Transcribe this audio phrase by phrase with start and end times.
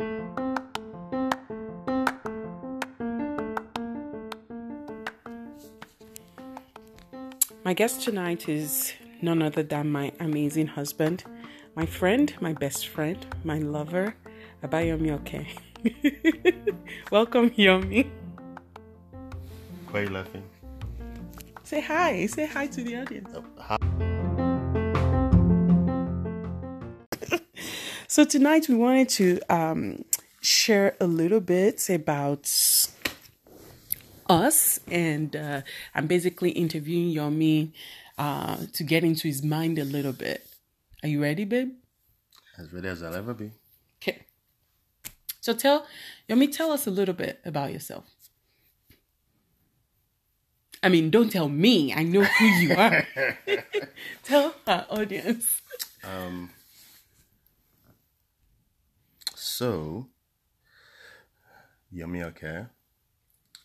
[0.00, 0.06] My
[7.74, 11.24] guest tonight is none other than my amazing husband,
[11.74, 14.14] my friend, my best friend, my lover,
[14.62, 15.44] Abayomi Oke.
[17.10, 18.08] Welcome, Yomi.
[19.90, 20.44] Why are you laughing?
[21.64, 22.26] Say hi.
[22.26, 23.32] Say hi to the audience.
[23.34, 24.17] Oh, hi.
[28.18, 30.04] So tonight we wanted to um,
[30.40, 32.50] share a little bit about
[34.28, 35.62] us, and uh,
[35.94, 37.70] I'm basically interviewing Yomi
[38.18, 40.44] uh, to get into his mind a little bit.
[41.04, 41.74] Are you ready, babe?
[42.58, 43.52] As ready as I'll ever be.
[44.02, 44.22] Okay.
[45.40, 45.86] So tell
[46.28, 48.04] Yomi, tell us a little bit about yourself.
[50.82, 51.94] I mean, don't tell me.
[51.94, 53.06] I know who you are.
[54.24, 55.62] tell our audience.
[56.02, 56.50] Um,
[59.58, 60.06] so,
[61.92, 62.68] Yomi Oke,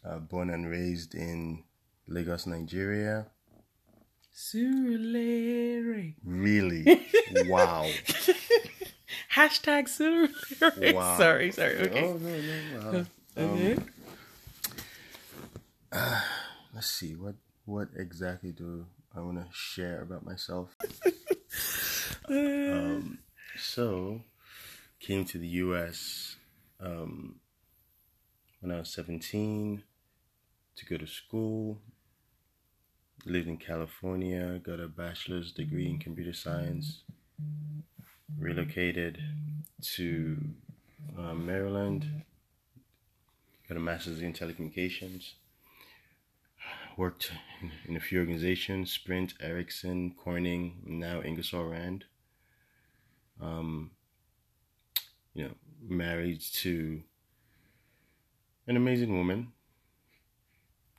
[0.04, 1.64] uh, born and raised in
[2.08, 3.28] Lagos, Nigeria.
[4.36, 6.16] Surulere.
[6.26, 7.00] Really?
[7.46, 7.86] wow.
[9.36, 10.96] Hashtag Surulere.
[10.96, 11.18] Wow.
[11.20, 11.78] Sorry, sorry.
[11.82, 12.06] Okay.
[12.06, 13.06] Oh, no, no,
[13.38, 13.52] wow.
[13.54, 13.78] Okay.
[16.74, 17.36] Let's see, what,
[17.66, 20.76] what exactly do I want to share about myself?
[22.30, 23.20] um,
[23.60, 24.22] so,
[25.04, 26.38] came to the US
[26.80, 27.36] um,
[28.62, 29.84] when I was 17
[30.78, 31.82] to go to school.
[33.26, 37.04] Lived in California, got a bachelor's degree in computer science.
[38.40, 39.20] Relocated
[39.82, 40.38] to
[41.20, 42.24] uh, Maryland,
[43.68, 45.32] got a master's in telecommunications.
[46.96, 47.32] Worked
[47.88, 52.06] in, a few organizations Sprint, Ericsson, Corning, now Ingersoll Rand.
[53.42, 53.92] Um,
[55.34, 55.54] you know,
[55.88, 57.02] married to
[58.68, 59.54] an amazing woman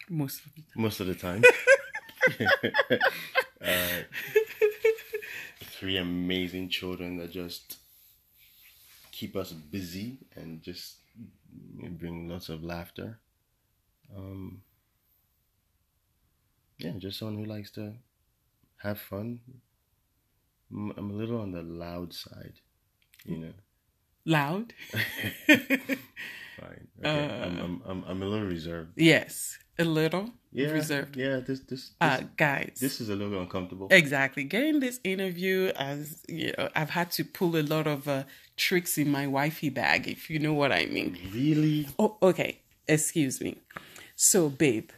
[0.09, 0.65] Most of it.
[0.77, 1.43] most of the time.
[3.65, 4.03] uh,
[5.63, 7.79] three amazing children that just
[9.13, 10.97] keep us busy and just
[11.51, 13.19] bring lots of laughter.
[14.17, 14.63] Um,
[16.79, 17.95] yeah, just someone who likes to
[18.79, 19.41] have fun.
[20.71, 22.55] I'm I'm a little on the loud side,
[23.25, 23.53] you know.
[24.27, 24.73] Loud?
[25.47, 26.89] Fine.
[27.05, 27.43] Okay.
[27.43, 28.93] I'm, I'm, I'm, I'm a little reserved.
[28.97, 29.59] yes.
[29.77, 30.69] A little Yeah.
[30.71, 31.17] reserved.
[31.17, 31.41] Yeah.
[31.41, 32.79] This this this, Uh, guys.
[32.81, 33.89] this is a little uncomfortable.
[33.91, 34.45] Exactly.
[34.45, 38.23] Getting this interview as you know, I've had to pull a lot of uh,
[38.57, 41.19] tricks in my wifey bag, if you know what I mean.
[41.33, 41.89] Really?
[41.99, 42.61] Oh, okay.
[42.87, 43.57] Excuse me.
[44.15, 44.91] So, babe,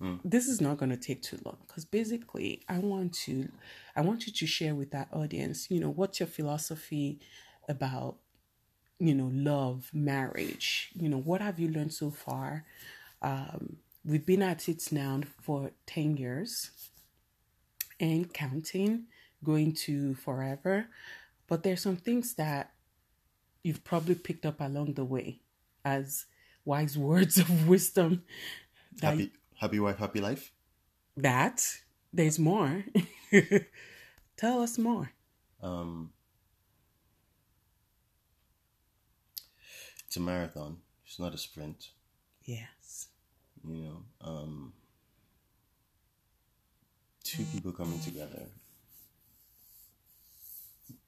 [0.00, 0.16] Hmm.
[0.24, 3.48] this is not going to take too long because basically, I want to,
[3.94, 7.20] I want you to share with that audience, you know, what's your philosophy
[7.68, 8.16] about,
[8.98, 10.90] you know, love, marriage.
[10.94, 12.64] You know, what have you learned so far?
[13.22, 16.70] Um, we've been at it now for ten years,
[18.00, 19.04] and counting,
[19.42, 20.86] going to forever.
[21.46, 22.72] But there's some things that
[23.62, 25.40] you've probably picked up along the way
[25.84, 26.26] as
[26.64, 28.22] wise words of wisdom
[29.02, 30.52] Happy happy wife, happy life.
[31.16, 31.66] that
[32.12, 32.84] there's more
[34.36, 35.10] tell us more
[35.62, 36.12] Um,
[40.14, 40.76] it's a marathon.
[41.04, 41.88] It's not a sprint.
[42.44, 43.08] yes
[43.66, 44.72] You know, um,
[47.24, 48.46] two people coming together,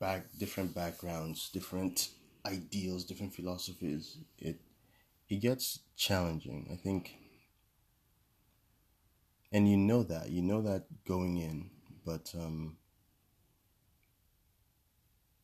[0.00, 2.08] back different backgrounds, different
[2.44, 4.18] ideals, different philosophies.
[4.38, 4.58] It
[5.28, 6.68] it gets challenging.
[6.72, 7.14] I think,
[9.52, 11.70] and you know that you know that going in,
[12.04, 12.76] but um,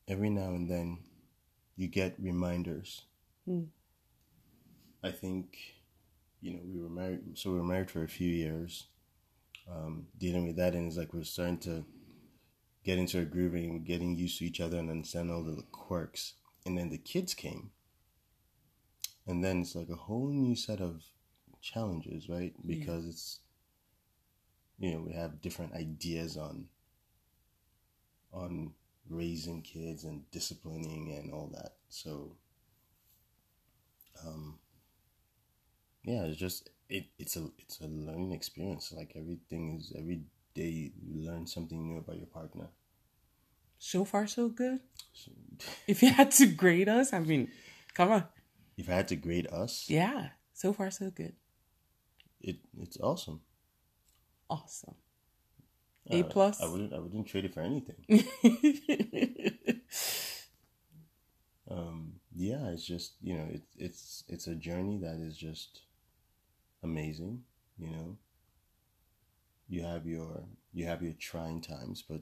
[0.09, 0.99] every now and then
[1.77, 3.03] you get reminders.
[3.47, 3.65] Hmm.
[5.03, 5.59] I think,
[6.41, 8.87] you know, we were married, so we were married for a few years,
[9.71, 11.85] um, dealing with that, and it's like we're starting to
[12.85, 16.35] get into a groove and getting used to each other and understand all the quirks.
[16.65, 17.71] And then the kids came,
[19.27, 21.03] and then it's like a whole new set of
[21.61, 22.55] challenges, right?
[22.65, 23.41] Because it's,
[24.79, 26.67] you know, we have different ideas on
[28.33, 28.73] on
[29.09, 31.75] raising kids and disciplining and all that.
[31.89, 32.37] So,
[34.27, 34.59] um,
[36.05, 37.07] yeah, it's just it.
[37.19, 38.93] It's a it's a learning experience.
[38.93, 40.23] Like everything is every
[40.55, 42.69] day you learn something new about your partner.
[43.79, 44.81] so far so good
[45.13, 45.31] So,
[45.89, 47.49] if you had to grade us i mean
[47.95, 48.25] come on
[48.79, 51.35] if I had to grade us, yeah so far so good
[52.41, 53.41] it it's awesome.
[54.49, 54.95] awesome
[56.11, 58.01] a Uh, plus I wouldn't I wouldn't trade it for anything.
[62.35, 65.83] Yeah, it's just you know it, it's it's a journey that is just
[66.83, 67.45] amazing.
[67.79, 68.19] You know,
[69.69, 72.21] you have your you have your trying times, but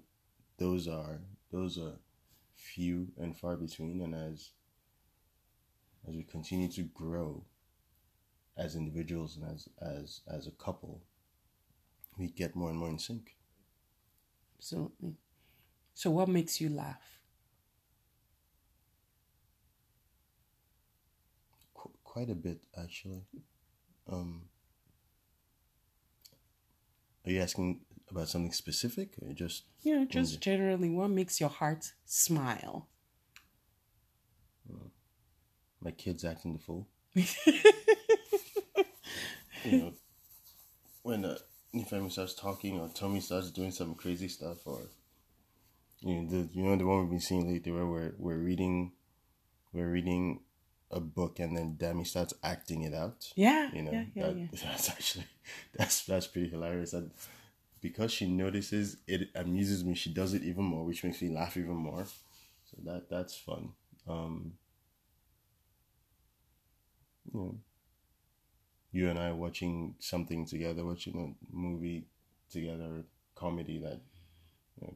[0.58, 1.20] those are
[1.52, 1.98] those are
[2.56, 4.00] few and far between.
[4.02, 4.50] And as
[6.06, 7.46] as we continue to grow
[8.56, 11.02] as individuals and as as as a couple,
[12.16, 13.34] we get more and more in sync.
[14.58, 15.16] Absolutely.
[15.94, 17.19] So, what makes you laugh?
[22.10, 23.22] Quite a bit, actually.
[24.10, 24.48] Um,
[27.24, 29.62] are you asking about something specific or just
[29.96, 32.88] know, just generally, what makes your heart smile?
[35.80, 36.88] my kids acting the fool?
[37.14, 37.24] you
[39.64, 39.92] know,
[41.02, 41.38] when uh,
[41.72, 44.80] your family starts talking or Tommy starts doing some crazy stuff or
[46.00, 48.92] you know the you know the one we've been seeing lately where we're we're reading
[49.72, 50.40] we're reading
[50.90, 53.32] a book and then Demi starts acting it out.
[53.36, 54.46] Yeah, You know, yeah, yeah, that, yeah.
[54.64, 55.26] that's actually
[55.76, 56.92] that's that's pretty hilarious.
[56.92, 57.10] And
[57.80, 61.56] because she notices it amuses me, she does it even more, which makes me laugh
[61.56, 62.04] even more.
[62.64, 63.70] So that that's fun.
[64.08, 64.54] Um
[67.32, 67.58] you know,
[68.92, 72.06] you and I watching something together, watching a movie
[72.50, 73.04] together,
[73.34, 74.00] comedy that
[74.80, 74.94] you know,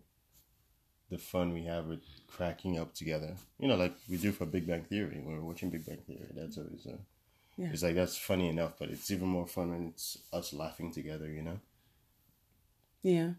[1.15, 3.37] the fun we have with cracking up together.
[3.61, 6.27] You know, like we do for Big Bang Theory when we're watching Big Bang Theory.
[6.35, 6.99] That's always a
[7.57, 7.71] Yeah.
[7.73, 11.29] it's like that's funny enough, but it's even more fun when it's us laughing together,
[11.29, 11.61] you know?
[13.03, 13.31] Yeah.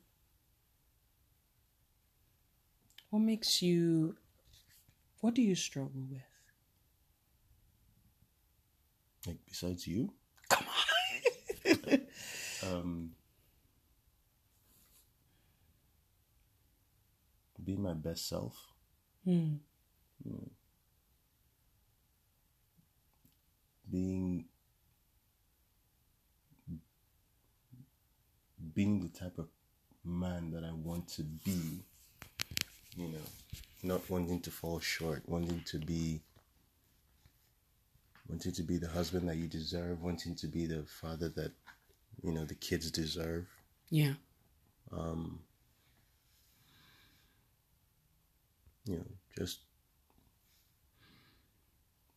[3.10, 4.16] What makes you,
[5.19, 6.22] what do you struggle with?
[9.27, 10.13] Like besides you?
[10.50, 12.00] Come on.
[12.63, 13.12] Um
[17.63, 18.55] being my best self.
[19.23, 19.55] Hmm.
[23.91, 24.45] being
[28.73, 29.47] being the type of
[30.03, 31.83] man that I want to be,
[32.97, 33.17] you know,
[33.83, 36.21] not wanting to fall short, wanting to be
[38.27, 41.51] wanting to be the husband that you deserve, wanting to be the father that
[42.23, 43.47] you know the kids deserve.
[43.89, 44.13] Yeah.
[48.87, 49.05] you know,
[49.37, 49.59] just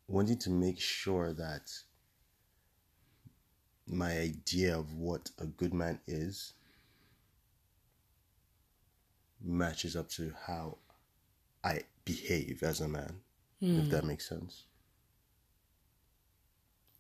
[0.07, 1.71] wanting to make sure that
[3.87, 6.53] my idea of what a good man is
[9.43, 10.77] matches up to how
[11.65, 13.21] I behave as a man,
[13.61, 13.91] if hmm.
[13.91, 14.65] that makes sense.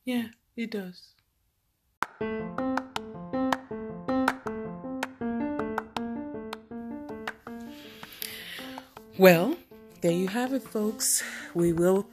[0.05, 1.12] Yeah, it does.
[9.19, 9.56] Well,
[10.00, 11.23] there you have it, folks.
[11.55, 12.06] We will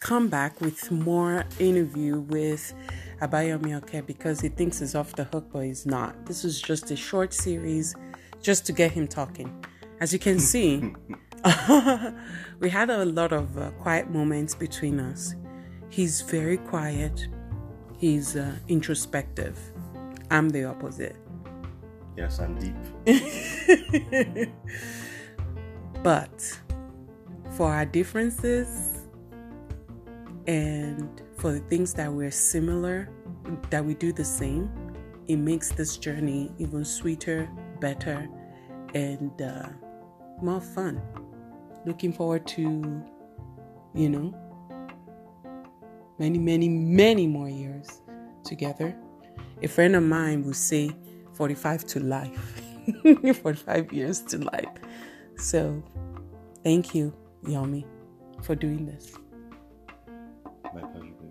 [0.00, 2.72] come back with more interview with
[3.20, 6.26] Abayomi Oke because he thinks he's off the hook, but he's not.
[6.26, 7.94] This is just a short series
[8.42, 9.64] just to get him talking.
[10.00, 10.94] As you can see,
[12.60, 15.34] we had a lot of uh, quiet moments between us.
[15.88, 17.28] He's very quiet,
[17.96, 19.58] he's uh, introspective.
[20.30, 21.16] I'm the opposite.
[22.16, 24.48] Yes, I'm deep.
[26.04, 26.60] But
[27.56, 29.06] for our differences
[30.46, 33.08] and for the things that we're similar,
[33.70, 34.70] that we do the same,
[35.28, 37.48] it makes this journey even sweeter,
[37.80, 38.28] better,
[38.94, 39.68] and uh,
[40.42, 41.00] more fun.
[41.86, 43.02] Looking forward to,
[43.94, 44.34] you know,
[46.18, 48.02] many, many, many more years
[48.44, 48.96] together.
[49.62, 50.90] A friend of mine will say
[51.34, 52.62] 45 to life,
[53.42, 54.68] 45 years to life.
[55.36, 55.82] So,
[56.62, 57.12] thank you,
[57.44, 57.84] Yomi,
[58.42, 59.12] for doing this.
[60.74, 61.23] My pleasure.